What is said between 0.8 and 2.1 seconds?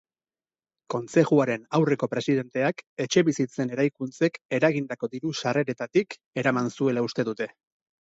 Kontzejuaren aurreko